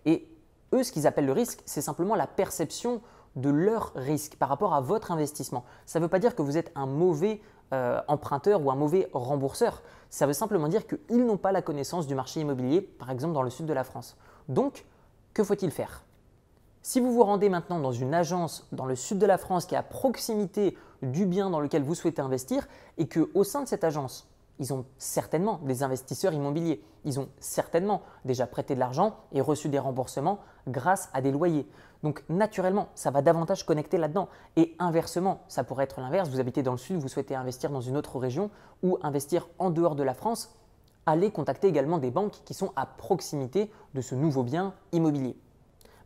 Et 0.07 0.29
eux, 0.73 0.83
ce 0.83 0.91
qu'ils 0.91 1.07
appellent 1.07 1.25
le 1.25 1.33
risque, 1.33 1.63
c'est 1.67 1.81
simplement 1.81 2.17
la 2.17 2.27
perception 2.27 3.01
de 3.37 3.51
leur 3.51 3.93
risque 3.95 4.35
par 4.35 4.49
rapport 4.49 4.75
à 4.75 4.81
votre 4.81 5.13
investissement. 5.13 5.65
Ça 5.87 6.01
ne 6.01 6.05
veut 6.05 6.11
pas 6.11 6.19
dire 6.19 6.35
que 6.35 6.43
vous 6.43 6.59
êtes 6.59 6.73
un 6.75 6.87
mauvais 6.87 7.41
euh, 7.73 8.01
emprunteur 8.09 8.61
ou 8.61 8.73
un 8.73 8.77
mauvais 8.77 9.09
rembourseur. 9.13 9.83
Ça 10.11 10.27
veut 10.27 10.33
simplement 10.33 10.67
dire 10.67 10.85
qu'ils 10.89 11.25
n'ont 11.25 11.37
pas 11.37 11.53
la 11.53 11.63
connaissance 11.63 12.09
du 12.09 12.17
marché 12.17 12.41
immobilier, 12.41 12.81
par 12.81 13.13
exemple 13.13 13.35
dans 13.35 13.43
le 13.43 13.51
sud 13.51 13.67
de 13.67 13.73
la 13.73 13.85
France. 13.85 14.17
Donc, 14.49 14.85
que 15.33 15.45
faut-il 15.45 15.71
faire? 15.71 16.03
Si 16.87 17.01
vous 17.01 17.11
vous 17.11 17.25
rendez 17.25 17.49
maintenant 17.49 17.81
dans 17.81 17.93
une 17.93 18.13
agence 18.13 18.69
dans 18.71 18.85
le 18.85 18.95
sud 18.95 19.19
de 19.19 19.25
la 19.25 19.39
France 19.39 19.65
qui 19.65 19.75
est 19.75 19.79
à 19.79 19.83
proximité 19.83 20.77
du 21.03 21.25
bien 21.25 21.49
dans 21.49 21.61
lequel 21.61 21.83
vous 21.83 21.95
souhaitez 21.95 22.21
investir 22.21 22.69
et 22.99 23.09
que 23.09 23.31
au 23.33 23.43
sein 23.43 23.63
de 23.63 23.69
cette 23.69 23.85
agence, 23.85 24.29
ils 24.59 24.75
ont 24.75 24.85
certainement 24.99 25.61
des 25.65 25.83
investisseurs 25.83 26.35
immobiliers, 26.35 26.85
ils 27.07 27.19
ont 27.19 27.31
certainement 27.41 28.03
déjà 28.27 28.47
prêté 28.47 28.75
de 28.75 28.81
l'argent 28.81 29.17
et 29.33 29.41
reçu 29.41 29.71
des 29.71 29.79
remboursements 29.79 30.41
grâce 30.69 31.09
à 31.15 31.23
des 31.23 31.33
loyers. 31.33 31.67
Donc 32.03 32.23
naturellement, 32.29 32.89
ça 32.95 33.11
va 33.11 33.23
davantage 33.23 33.65
connecter 33.65 33.97
là-dedans. 33.97 34.29
Et 34.57 34.77
inversement, 34.79 35.41
ça 35.49 35.65
pourrait 35.65 35.85
être 35.85 36.03
l'inverse, 36.03 36.29
vous 36.29 36.39
habitez 36.39 36.63
dans 36.63 36.73
le 36.73 36.79
sud, 36.79 36.99
vous 36.99 37.09
souhaitez 37.09 37.35
investir 37.35 37.71
dans 37.71 37.81
une 37.81 37.97
autre 37.97 38.19
région 38.19 38.51
ou 38.83 38.99
investir 39.03 39.49
en 39.59 39.71
dehors 39.71 39.95
de 39.95 40.03
la 40.03 40.13
France, 40.13 40.55
allez 41.07 41.31
contacter 41.31 41.67
également 41.67 41.97
des 41.97 42.11
banques 42.11 42.43
qui 42.45 42.53
sont 42.53 42.73
à 42.77 42.85
proximité 42.85 43.71
de 43.95 44.03
ce 44.03 44.15
nouveau 44.15 44.43
bien 44.43 44.75
immobilier. 44.93 45.35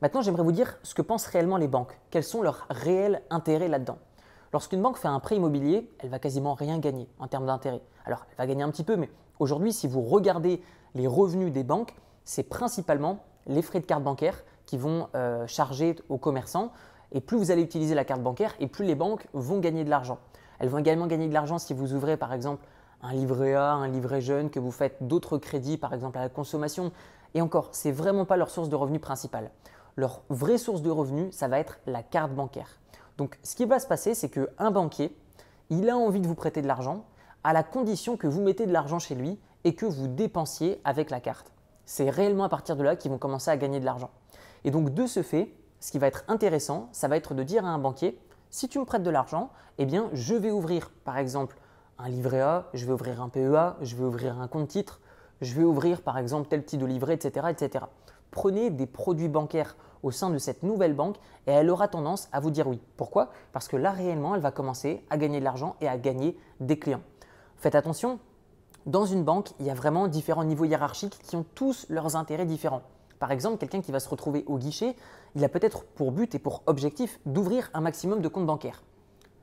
Maintenant, 0.00 0.22
j'aimerais 0.22 0.44
vous 0.44 0.52
dire 0.52 0.78
ce 0.84 0.94
que 0.94 1.02
pensent 1.02 1.26
réellement 1.26 1.56
les 1.56 1.66
banques. 1.66 1.98
Quels 2.10 2.22
sont 2.22 2.40
leurs 2.40 2.66
réels 2.70 3.20
intérêts 3.30 3.66
là-dedans? 3.66 3.98
Lorsqu'une 4.52 4.80
banque 4.80 4.96
fait 4.96 5.08
un 5.08 5.18
prêt 5.18 5.34
immobilier, 5.34 5.90
elle 5.98 6.08
va 6.08 6.20
quasiment 6.20 6.54
rien 6.54 6.78
gagner 6.78 7.08
en 7.18 7.26
termes 7.26 7.46
d'intérêt. 7.46 7.82
Alors, 8.04 8.24
elle 8.30 8.36
va 8.36 8.46
gagner 8.46 8.62
un 8.62 8.70
petit 8.70 8.84
peu, 8.84 8.94
mais 8.94 9.10
aujourd'hui, 9.40 9.72
si 9.72 9.88
vous 9.88 10.02
regardez 10.02 10.62
les 10.94 11.08
revenus 11.08 11.52
des 11.52 11.64
banques, 11.64 11.96
c'est 12.24 12.44
principalement 12.44 13.24
les 13.46 13.60
frais 13.60 13.80
de 13.80 13.86
carte 13.86 14.04
bancaire 14.04 14.44
qui 14.66 14.78
vont 14.78 15.08
euh, 15.16 15.48
charger 15.48 15.96
aux 16.08 16.18
commerçants. 16.18 16.70
Et 17.10 17.20
plus 17.20 17.36
vous 17.36 17.50
allez 17.50 17.62
utiliser 17.62 17.96
la 17.96 18.04
carte 18.04 18.22
bancaire, 18.22 18.54
et 18.60 18.68
plus 18.68 18.84
les 18.84 18.94
banques 18.94 19.26
vont 19.32 19.58
gagner 19.58 19.82
de 19.82 19.90
l'argent. 19.90 20.18
Elles 20.60 20.68
vont 20.68 20.78
également 20.78 21.08
gagner 21.08 21.26
de 21.26 21.34
l'argent 21.34 21.58
si 21.58 21.74
vous 21.74 21.92
ouvrez 21.92 22.16
par 22.16 22.32
exemple 22.32 22.64
un 23.02 23.12
livret 23.12 23.54
A, 23.54 23.72
un 23.72 23.88
livret 23.88 24.20
jeune, 24.20 24.48
que 24.50 24.60
vous 24.60 24.72
faites 24.72 24.98
d'autres 25.00 25.38
crédits, 25.38 25.76
par 25.76 25.92
exemple 25.92 26.18
à 26.18 26.20
la 26.20 26.28
consommation. 26.28 26.92
Et 27.34 27.42
encore, 27.42 27.70
ce 27.72 27.88
n'est 27.88 27.94
vraiment 27.94 28.24
pas 28.24 28.36
leur 28.36 28.50
source 28.50 28.68
de 28.68 28.76
revenus 28.76 29.00
principale 29.00 29.50
leur 29.98 30.22
vraie 30.30 30.58
source 30.58 30.80
de 30.80 30.90
revenus, 30.90 31.34
ça 31.34 31.48
va 31.48 31.58
être 31.58 31.80
la 31.86 32.04
carte 32.04 32.32
bancaire. 32.32 32.78
Donc 33.18 33.36
ce 33.42 33.56
qui 33.56 33.64
va 33.64 33.80
se 33.80 33.86
passer, 33.86 34.14
c'est 34.14 34.28
qu'un 34.28 34.70
banquier, 34.70 35.14
il 35.70 35.90
a 35.90 35.96
envie 35.96 36.20
de 36.20 36.28
vous 36.28 36.36
prêter 36.36 36.62
de 36.62 36.68
l'argent 36.68 37.04
à 37.42 37.52
la 37.52 37.64
condition 37.64 38.16
que 38.16 38.28
vous 38.28 38.40
mettez 38.40 38.64
de 38.64 38.72
l'argent 38.72 39.00
chez 39.00 39.16
lui 39.16 39.40
et 39.64 39.74
que 39.74 39.86
vous 39.86 40.06
dépensiez 40.06 40.80
avec 40.84 41.10
la 41.10 41.18
carte. 41.18 41.52
C'est 41.84 42.10
réellement 42.10 42.44
à 42.44 42.48
partir 42.48 42.76
de 42.76 42.84
là 42.84 42.94
qu'ils 42.94 43.10
vont 43.10 43.18
commencer 43.18 43.50
à 43.50 43.56
gagner 43.56 43.80
de 43.80 43.84
l'argent. 43.84 44.10
Et 44.64 44.70
donc 44.70 44.94
de 44.94 45.06
ce 45.06 45.22
fait, 45.22 45.52
ce 45.80 45.90
qui 45.90 45.98
va 45.98 46.06
être 46.06 46.22
intéressant, 46.28 46.88
ça 46.92 47.08
va 47.08 47.16
être 47.16 47.34
de 47.34 47.42
dire 47.42 47.66
à 47.66 47.70
un 47.70 47.78
banquier, 47.78 48.20
si 48.50 48.68
tu 48.68 48.78
me 48.78 48.84
prêtes 48.84 49.02
de 49.02 49.10
l'argent, 49.10 49.50
eh 49.78 49.84
bien 49.84 50.10
je 50.12 50.36
vais 50.36 50.52
ouvrir 50.52 50.90
par 51.04 51.18
exemple 51.18 51.58
un 51.98 52.08
livret 52.08 52.40
A, 52.40 52.68
je 52.72 52.86
vais 52.86 52.92
ouvrir 52.92 53.20
un 53.20 53.28
PEA, 53.28 53.76
je 53.80 53.96
vais 53.96 54.04
ouvrir 54.04 54.40
un 54.40 54.46
compte 54.46 54.68
titre, 54.68 55.00
je 55.40 55.54
vais 55.54 55.64
ouvrir 55.64 56.02
par 56.02 56.18
exemple 56.18 56.46
tel 56.48 56.64
type 56.64 56.80
de 56.80 56.86
livret, 56.86 57.14
etc. 57.14 57.48
etc. 57.50 57.86
Prenez 58.30 58.70
des 58.70 58.86
produits 58.86 59.28
bancaires 59.28 59.76
au 60.02 60.10
sein 60.10 60.30
de 60.30 60.38
cette 60.38 60.62
nouvelle 60.62 60.94
banque 60.94 61.16
et 61.46 61.52
elle 61.52 61.70
aura 61.70 61.88
tendance 61.88 62.28
à 62.32 62.40
vous 62.40 62.50
dire 62.50 62.66
oui. 62.66 62.80
Pourquoi? 62.96 63.30
Parce 63.52 63.68
que 63.68 63.76
là 63.76 63.90
réellement, 63.90 64.34
elle 64.34 64.40
va 64.40 64.50
commencer 64.50 65.04
à 65.10 65.16
gagner 65.16 65.40
de 65.40 65.44
l'argent 65.44 65.76
et 65.80 65.88
à 65.88 65.98
gagner 65.98 66.36
des 66.60 66.78
clients. 66.78 67.02
Faites 67.56 67.74
attention, 67.74 68.18
dans 68.86 69.04
une 69.04 69.24
banque, 69.24 69.50
il 69.60 69.66
y 69.66 69.70
a 69.70 69.74
vraiment 69.74 70.08
différents 70.08 70.44
niveaux 70.44 70.64
hiérarchiques 70.64 71.18
qui 71.22 71.36
ont 71.36 71.44
tous 71.54 71.86
leurs 71.88 72.16
intérêts 72.16 72.46
différents. 72.46 72.82
Par 73.18 73.32
exemple, 73.32 73.58
quelqu'un 73.58 73.80
qui 73.80 73.92
va 73.92 74.00
se 74.00 74.08
retrouver 74.08 74.44
au 74.46 74.58
guichet, 74.58 74.94
il 75.34 75.44
a 75.44 75.48
peut-être 75.48 75.84
pour 75.84 76.12
but 76.12 76.34
et 76.34 76.38
pour 76.38 76.62
objectif 76.66 77.18
d'ouvrir 77.26 77.70
un 77.74 77.80
maximum 77.80 78.20
de 78.20 78.28
comptes 78.28 78.46
bancaires. 78.46 78.82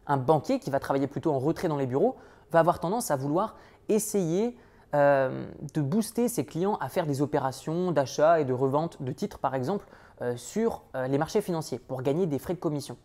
Un 0.08 0.18
banquier 0.18 0.60
qui 0.60 0.70
va 0.70 0.80
travailler 0.80 1.08
plutôt 1.08 1.32
en 1.32 1.40
retrait 1.40 1.68
dans 1.68 1.78
les 1.78 1.86
bureaux 1.86 2.16
va 2.52 2.60
avoir 2.60 2.80
tendance 2.80 3.12
à 3.12 3.16
vouloir 3.16 3.56
essayer 3.90 4.58
euh, 4.96 5.46
de 5.74 5.82
booster 5.82 6.30
ses 6.30 6.46
clients 6.46 6.76
à 6.76 6.88
faire 6.88 7.06
des 7.06 7.22
opérations 7.22 7.92
d'achat 7.92 8.40
et 8.40 8.46
de 8.46 8.54
revente 8.54 9.04
de 9.04 9.12
titres, 9.12 9.40
par 9.40 9.54
exemple, 9.54 9.86
euh, 10.22 10.38
sur 10.38 10.84
euh, 10.96 11.08
les 11.08 11.18
marchés 11.18 11.42
financiers 11.42 11.80
pour 11.80 12.02
gagner 12.02 12.28
des 12.28 12.40
frais 12.40 12.54
de 12.54 12.60
commission. 12.60 12.96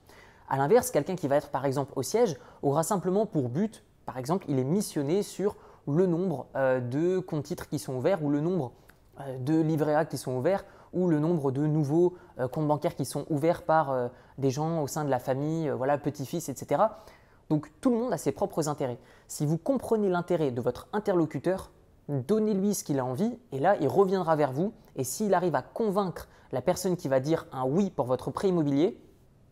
A 0.49 0.57
l'inverse, 0.57 0.93
quelqu'un 0.93 1.17
qui 1.17 1.27
va 1.27 1.35
être 1.35 1.49
par 1.49 1.65
exemple 1.65 1.93
au 1.97 2.03
siège 2.03 2.37
aura 2.63 2.85
simplement 2.85 3.27
pour 3.27 3.49
but, 3.49 3.83
par 4.07 4.19
exemple, 4.19 4.45
il 4.49 4.61
est 4.61 4.65
missionné 4.65 5.25
sur 5.25 5.57
le 5.89 6.07
nombre 6.07 6.47
de 6.55 7.19
comptes 7.19 7.45
titres 7.45 7.69
qui 7.69 7.79
sont 7.79 7.95
ouverts 7.95 8.23
ou 8.23 8.31
le 8.31 8.41
nombre 8.41 8.73
de 9.41 9.61
livrets 9.61 9.95
A 9.95 10.05
qui 10.05 10.19
sont 10.19 10.37
ouverts 10.37 10.65
ou 10.93 11.09
le 11.09 11.19
nombre 11.19 11.51
de 11.53 11.67
nouveaux 11.67 12.15
comptes 12.53 12.69
bancaires 12.69 12.95
qui 12.95 13.05
sont 13.05 13.25
ouverts 13.31 13.63
par 13.63 14.11
des 14.39 14.51
gens 14.51 14.83
au 14.83 14.87
sein 14.87 15.05
de 15.05 15.11
la 15.11 15.19
famille, 15.19 15.71
voilà, 15.71 15.99
petit-fils, 15.99 16.49
etc. 16.49 16.83
Donc 17.49 17.71
tout 17.81 17.91
le 17.91 17.97
monde 17.97 18.13
a 18.13 18.19
ses 18.19 18.33
propres 18.33 18.69
intérêts. 18.69 18.99
Si 19.29 19.47
vous 19.47 19.59
comprenez 19.59 20.09
l'intérêt 20.09 20.51
de 20.51 20.61
votre 20.61 20.89
interlocuteur, 20.93 21.71
donnez-lui 22.11 22.75
ce 22.75 22.85
qu'il 22.85 22.99
a 22.99 23.05
envie 23.05 23.39
et 23.53 23.59
là, 23.59 23.77
il 23.81 23.89
reviendra 23.89 24.37
vers 24.37 24.53
vous. 24.53 24.73
Et 24.97 25.05
s'il 25.05 25.33
arrive 25.33 25.55
à 25.55 25.63
convaincre 25.63 26.29
la 26.53 26.61
personne 26.61 26.97
qui 26.97 27.09
va 27.09 27.21
dire 27.21 27.47
un 27.53 27.65
oui 27.65 27.91
pour 27.91 28.07
votre 28.07 28.31
prêt 28.31 28.49
immobilier, 28.49 29.01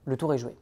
le 0.04 0.16
tour 0.16 0.34
est 0.34 0.38
joué. 0.38 0.56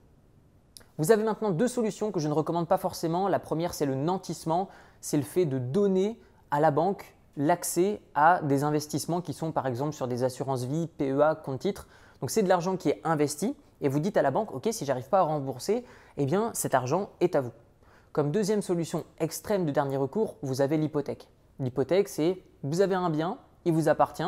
Vous 0.98 1.10
avez 1.10 1.24
maintenant 1.24 1.50
deux 1.50 1.68
solutions 1.68 2.12
que 2.12 2.20
je 2.20 2.28
ne 2.28 2.32
recommande 2.32 2.68
pas 2.68 2.78
forcément. 2.78 3.28
La 3.28 3.38
première, 3.38 3.74
c'est 3.74 3.86
le 3.86 3.94
nantissement. 3.94 4.68
c'est 5.00 5.16
le 5.16 5.22
fait 5.22 5.44
de 5.44 5.58
donner 5.58 6.18
à 6.50 6.60
la 6.60 6.70
banque 6.70 7.14
l'accès 7.36 8.00
à 8.14 8.40
des 8.42 8.64
investissements 8.64 9.20
qui 9.20 9.34
sont 9.34 9.52
par 9.52 9.66
exemple 9.66 9.92
sur 9.92 10.08
des 10.08 10.24
assurances 10.24 10.64
vie, 10.64 10.86
PEA, 10.86 11.34
compte 11.44 11.60
titres. 11.60 11.86
Donc 12.20 12.30
c'est 12.30 12.42
de 12.42 12.48
l'argent 12.48 12.76
qui 12.76 12.88
est 12.88 13.00
investi 13.04 13.54
et 13.82 13.88
vous 13.88 14.00
dites 14.00 14.16
à 14.16 14.22
la 14.22 14.30
banque, 14.30 14.54
ok, 14.54 14.68
si 14.72 14.86
j'arrive 14.86 15.08
pas 15.08 15.18
à 15.18 15.22
rembourser, 15.22 15.84
eh 16.16 16.24
bien 16.24 16.50
cet 16.54 16.74
argent 16.74 17.10
est 17.20 17.34
à 17.34 17.42
vous. 17.42 17.52
Comme 18.12 18.30
deuxième 18.30 18.62
solution 18.62 19.04
extrême 19.18 19.66
de 19.66 19.70
dernier 19.70 19.98
recours, 19.98 20.36
vous 20.40 20.62
avez 20.62 20.78
l'hypothèque. 20.78 21.28
L'hypothèque, 21.58 22.08
c'est 22.08 22.42
vous 22.62 22.80
avez 22.80 22.94
un 22.94 23.10
bien, 23.10 23.38
il 23.64 23.72
vous 23.72 23.88
appartient, 23.88 24.22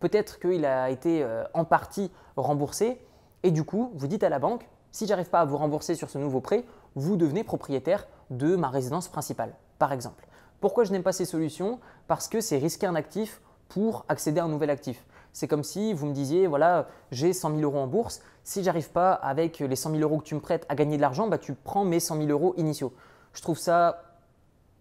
peut-être 0.00 0.38
qu'il 0.38 0.64
a 0.64 0.90
été 0.90 1.22
euh, 1.22 1.44
en 1.54 1.64
partie 1.64 2.10
remboursé, 2.36 3.00
et 3.42 3.50
du 3.50 3.64
coup, 3.64 3.90
vous 3.94 4.06
dites 4.06 4.22
à 4.22 4.28
la 4.28 4.38
banque, 4.38 4.68
si 4.90 5.06
j'arrive 5.06 5.30
pas 5.30 5.40
à 5.40 5.44
vous 5.44 5.56
rembourser 5.56 5.94
sur 5.94 6.10
ce 6.10 6.18
nouveau 6.18 6.40
prêt, 6.40 6.64
vous 6.94 7.16
devenez 7.16 7.44
propriétaire 7.44 8.06
de 8.30 8.56
ma 8.56 8.68
résidence 8.68 9.08
principale, 9.08 9.54
par 9.78 9.92
exemple. 9.92 10.26
Pourquoi 10.60 10.84
je 10.84 10.92
n'aime 10.92 11.02
pas 11.02 11.12
ces 11.12 11.24
solutions? 11.24 11.80
Parce 12.06 12.28
que 12.28 12.40
c'est 12.40 12.58
risquer 12.58 12.86
un 12.86 12.94
actif 12.94 13.40
pour 13.68 14.04
accéder 14.08 14.38
à 14.40 14.44
un 14.44 14.48
nouvel 14.48 14.70
actif. 14.70 15.04
C'est 15.32 15.48
comme 15.48 15.64
si 15.64 15.94
vous 15.94 16.06
me 16.06 16.12
disiez, 16.12 16.46
voilà, 16.46 16.88
j'ai 17.10 17.32
100 17.32 17.56
000 17.56 17.62
euros 17.62 17.78
en 17.78 17.86
bourse, 17.86 18.20
si 18.44 18.62
j'arrive 18.62 18.90
pas 18.90 19.12
avec 19.12 19.60
les 19.60 19.76
100 19.76 19.92
000 19.92 20.02
euros 20.02 20.18
que 20.18 20.24
tu 20.24 20.34
me 20.34 20.40
prêtes 20.40 20.66
à 20.68 20.74
gagner 20.74 20.96
de 20.96 21.02
l'argent, 21.02 21.26
bah, 21.26 21.38
tu 21.38 21.54
prends 21.54 21.84
mes 21.84 22.00
100 22.00 22.18
000 22.18 22.28
euros 22.28 22.54
initiaux. 22.58 22.92
Je 23.32 23.40
trouve 23.40 23.58
ça 23.58 24.11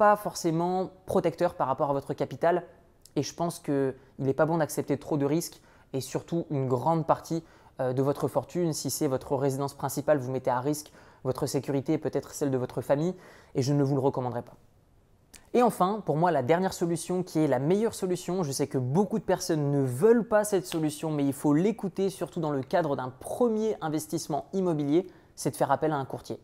pas 0.01 0.15
forcément 0.15 0.89
protecteur 1.05 1.53
par 1.53 1.67
rapport 1.67 1.91
à 1.91 1.93
votre 1.93 2.15
capital 2.15 2.63
et 3.15 3.22
je 3.22 3.36
pense 3.36 3.60
qu'il 3.60 3.93
n'est 4.17 4.34
pas 4.34 4.48
bon 4.48 4.58
d'accepter 4.58 4.98
trop 4.98 5.15
de 5.15 5.27
risques 5.27 5.62
et 5.93 6.01
surtout 6.01 6.48
une 6.50 6.67
grande 6.67 7.05
partie 7.05 7.43
euh, 7.79 7.93
de 7.93 8.01
votre 8.01 8.27
fortune. 8.27 8.74
Si 8.74 8.89
c'est 8.89 9.05
votre 9.05 9.36
résidence 9.36 9.75
principale, 9.75 10.17
vous 10.17 10.31
mettez 10.31 10.50
à 10.50 10.60
risque 10.60 10.91
votre 11.24 11.46
sécurité 11.46 11.93
et 11.93 11.98
peut-être 12.00 12.31
celle 12.31 12.50
de 12.50 12.58
votre 12.58 12.81
famille 12.81 13.13
et 13.53 13.62
je 13.62 13.74
ne 13.74 13.84
vous 13.84 13.93
le 13.93 14.01
recommanderais 14.01 14.41
pas. 14.41 14.55
Et 15.53 15.62
enfin, 15.62 16.01
pour 16.03 16.17
moi, 16.17 16.31
la 16.31 16.41
dernière 16.41 16.74
solution 16.74 17.22
qui 17.22 17.38
est 17.38 17.48
la 17.48 17.60
meilleure 17.60 17.93
solution, 17.93 18.41
je 18.41 18.51
sais 18.51 18.65
que 18.65 18.79
beaucoup 18.79 19.20
de 19.20 19.24
personnes 19.24 19.70
ne 19.70 19.84
veulent 19.84 20.27
pas 20.27 20.43
cette 20.46 20.65
solution, 20.65 21.12
mais 21.12 21.25
il 21.25 21.34
faut 21.34 21.53
l'écouter 21.53 22.10
surtout 22.10 22.39
dans 22.39 22.50
le 22.50 22.63
cadre 22.63 22.96
d'un 22.96 23.10
premier 23.20 23.77
investissement 23.81 24.48
immobilier, 24.53 25.05
c'est 25.36 25.51
de 25.51 25.55
faire 25.55 25.72
appel 25.72 25.91
à 25.91 25.98
un 25.98 26.05
courtier. 26.05 26.39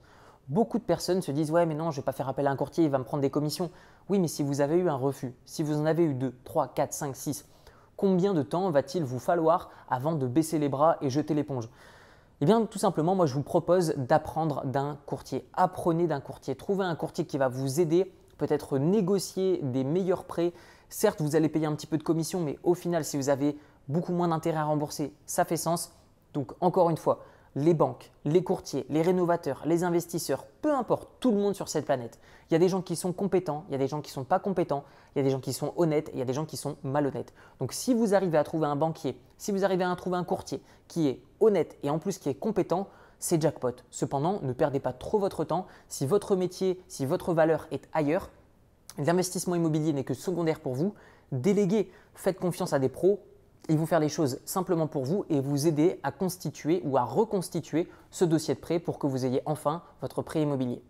Beaucoup 0.49 0.79
de 0.79 0.83
personnes 0.83 1.21
se 1.21 1.31
disent 1.31 1.51
Ouais, 1.51 1.65
mais 1.65 1.75
non, 1.75 1.91
je 1.91 1.97
ne 1.97 2.01
vais 2.01 2.05
pas 2.05 2.13
faire 2.13 2.29
appel 2.29 2.47
à 2.47 2.51
un 2.51 2.55
courtier, 2.55 2.85
il 2.85 2.89
va 2.89 2.97
me 2.97 3.03
prendre 3.03 3.21
des 3.21 3.29
commissions. 3.29 3.69
Oui, 4.07 4.17
mais 4.19 4.29
si 4.29 4.43
vous 4.43 4.61
avez 4.61 4.77
eu 4.77 4.89
un 4.89 4.95
refus, 4.95 5.33
si 5.45 5.61
vous 5.61 5.77
en 5.77 5.85
avez 5.85 6.03
eu 6.03 6.13
2, 6.13 6.33
3, 6.45 6.69
4, 6.69 6.93
5, 6.93 7.15
6, 7.15 7.45
combien 7.97 8.33
de 8.33 8.43
temps 8.43 8.69
va-t-il 8.71 9.03
vous 9.03 9.19
falloir 9.19 9.69
avant 9.89 10.15
de 10.15 10.25
baisser 10.25 10.57
les 10.57 10.69
bras 10.69 10.97
et 11.01 11.09
jeter 11.09 11.33
l'éponge? 11.33 11.69
Eh 12.39 12.45
bien, 12.45 12.65
tout 12.65 12.77
simplement, 12.77 13.15
moi, 13.15 13.25
je 13.25 13.33
vous 13.33 13.43
propose 13.43 13.95
d'apprendre 13.97 14.63
d'un 14.65 14.97
courtier. 15.05 15.49
Apprenez 15.53 16.07
d'un 16.07 16.21
courtier. 16.21 16.55
Trouvez 16.55 16.85
un 16.85 16.95
courtier 16.95 17.25
qui 17.25 17.37
va 17.37 17.49
vous 17.49 17.81
aider, 17.81 18.13
peut-être 18.37 18.77
négocier 18.77 19.59
des 19.63 19.83
meilleurs 19.83 20.23
prêts. 20.23 20.53
Certes, 20.87 21.19
vous 21.21 21.35
allez 21.35 21.49
payer 21.49 21.65
un 21.65 21.75
petit 21.75 21.87
peu 21.87 21.97
de 21.97 22.03
commission, 22.03 22.39
mais 22.39 22.57
au 22.63 22.73
final, 22.75 23.03
si 23.03 23.17
vous 23.17 23.29
avez 23.29 23.57
beaucoup 23.89 24.13
moins 24.13 24.27
d'intérêt 24.27 24.59
à 24.59 24.65
rembourser, 24.65 25.13
ça 25.25 25.43
fait 25.43 25.57
sens. 25.57 25.91
Donc, 26.33 26.53
encore 26.61 26.89
une 26.89 26.97
fois, 26.97 27.23
les 27.57 27.73
banques, 27.73 28.11
les 28.23 28.43
courtiers, 28.43 28.85
les 28.89 29.01
rénovateurs, 29.01 29.63
les 29.65 29.83
investisseurs, 29.83 30.45
peu 30.61 30.71
importe, 30.71 31.09
tout 31.19 31.31
le 31.31 31.37
monde 31.37 31.55
sur 31.55 31.69
cette 31.69 31.85
planète. 31.85 32.19
Il 32.49 32.53
y 32.53 32.55
a 32.55 32.59
des 32.59 32.69
gens 32.69 32.83
qui 32.83 32.95
sont 32.95 33.13
compétents, 33.13 33.65
il 33.67 33.71
y 33.71 33.75
a 33.75 33.79
des 33.79 33.87
gens 33.87 33.99
qui 33.99 34.11
ne 34.11 34.13
sont 34.13 34.23
pas 34.23 34.37
compétents, 34.37 34.83
il 35.15 35.19
y 35.19 35.21
a 35.21 35.23
des 35.23 35.31
gens 35.31 35.39
qui 35.39 35.53
sont 35.53 35.73
honnêtes 35.75 36.11
il 36.13 36.19
y 36.19 36.21
a 36.21 36.25
des 36.25 36.33
gens 36.33 36.45
qui 36.45 36.55
sont 36.55 36.77
malhonnêtes. 36.83 37.33
Donc 37.59 37.73
si 37.73 37.95
vous 37.95 38.13
arrivez 38.13 38.37
à 38.37 38.43
trouver 38.43 38.67
un 38.67 38.75
banquier, 38.75 39.19
si 39.39 39.51
vous 39.51 39.65
arrivez 39.65 39.83
à 39.83 39.95
trouver 39.95 40.17
un 40.17 40.23
courtier 40.23 40.61
qui 40.87 41.07
est 41.07 41.23
honnête 41.39 41.77
et 41.81 41.89
en 41.89 41.97
plus 41.97 42.19
qui 42.19 42.29
est 42.29 42.35
compétent, 42.35 42.89
c'est 43.17 43.41
jackpot. 43.41 43.73
Cependant, 43.89 44.39
ne 44.43 44.53
perdez 44.53 44.79
pas 44.79 44.93
trop 44.93 45.17
votre 45.17 45.43
temps. 45.43 45.65
Si 45.87 46.05
votre 46.05 46.35
métier, 46.35 46.79
si 46.87 47.07
votre 47.07 47.33
valeur 47.33 47.67
est 47.71 47.89
ailleurs, 47.91 48.29
l'investissement 48.99 49.55
immobilier 49.55 49.93
n'est 49.93 50.03
que 50.03 50.13
secondaire 50.13 50.59
pour 50.59 50.75
vous. 50.75 50.93
Déléguez, 51.31 51.91
faites 52.13 52.39
confiance 52.39 52.73
à 52.73 52.77
des 52.77 52.89
pros, 52.89 53.19
ils 53.69 53.77
vont 53.77 53.85
faire 53.85 53.99
les 53.99 54.09
choses 54.09 54.39
simplement 54.45 54.87
pour 54.87 55.03
vous 55.03 55.25
et 55.29 55.39
vous 55.39 55.67
aider 55.67 55.99
à 56.03 56.11
constituer 56.11 56.81
ou 56.85 56.97
à 56.97 57.03
reconstituer 57.03 57.87
ce 58.11 58.25
dossier 58.25 58.55
de 58.55 58.59
prêt 58.59 58.79
pour 58.79 58.99
que 58.99 59.07
vous 59.07 59.25
ayez 59.25 59.41
enfin 59.45 59.81
votre 60.01 60.21
prêt 60.21 60.41
immobilier. 60.41 60.81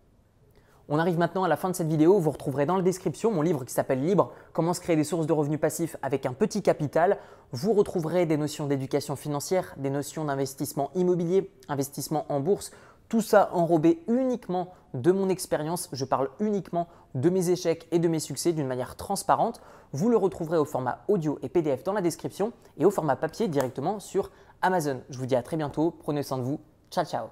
On 0.89 0.99
arrive 0.99 1.17
maintenant 1.17 1.43
à 1.43 1.49
la 1.49 1.57
fin 1.57 1.69
de 1.69 1.75
cette 1.75 1.89
vidéo. 1.89 2.17
Vous 2.17 2.31
retrouverez 2.31 2.65
dans 2.65 2.77
la 2.77 2.81
description 2.81 3.29
mon 3.31 3.41
livre 3.41 3.65
qui 3.65 3.73
s'appelle 3.73 4.01
Libre, 4.01 4.31
comment 4.53 4.73
se 4.73 4.79
créer 4.79 4.95
des 4.95 5.03
sources 5.03 5.27
de 5.27 5.33
revenus 5.33 5.59
passifs 5.59 5.97
avec 6.01 6.25
un 6.25 6.31
petit 6.31 6.61
capital. 6.61 7.17
Vous 7.51 7.73
retrouverez 7.73 8.25
des 8.25 8.37
notions 8.37 8.67
d'éducation 8.67 9.17
financière, 9.17 9.73
des 9.77 9.89
notions 9.89 10.23
d'investissement 10.23 10.91
immobilier, 10.95 11.51
investissement 11.67 12.25
en 12.29 12.39
bourse, 12.39 12.71
tout 13.09 13.21
ça 13.21 13.49
enrobé 13.53 14.03
uniquement 14.07 14.73
de 14.93 15.11
mon 15.11 15.29
expérience. 15.29 15.89
Je 15.91 16.05
parle 16.05 16.29
uniquement 16.39 16.87
de 17.15 17.29
mes 17.29 17.49
échecs 17.49 17.87
et 17.91 17.99
de 17.99 18.07
mes 18.07 18.19
succès 18.19 18.53
d'une 18.53 18.67
manière 18.67 18.95
transparente. 18.95 19.61
Vous 19.93 20.09
le 20.09 20.17
retrouverez 20.17 20.57
au 20.57 20.65
format 20.65 21.03
audio 21.07 21.39
et 21.41 21.49
PDF 21.49 21.83
dans 21.83 21.93
la 21.93 22.01
description 22.01 22.51
et 22.77 22.85
au 22.85 22.91
format 22.91 23.15
papier 23.15 23.47
directement 23.47 23.99
sur 23.99 24.31
Amazon. 24.61 25.01
Je 25.09 25.17
vous 25.17 25.25
dis 25.25 25.35
à 25.35 25.43
très 25.43 25.57
bientôt. 25.57 25.91
Prenez 25.91 26.23
soin 26.23 26.37
de 26.37 26.43
vous. 26.43 26.59
Ciao, 26.91 27.05
ciao. 27.05 27.27